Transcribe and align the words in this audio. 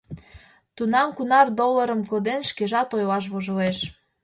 Тунам 0.75 1.09
кунар 1.17 1.47
долларым 1.59 2.01
коден— 2.09 2.41
шкежат 2.49 2.89
ойлаш 2.95 3.25
вожылеш. 3.33 3.77